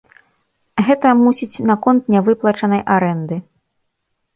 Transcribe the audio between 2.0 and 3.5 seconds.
нявыплачанай арэнды.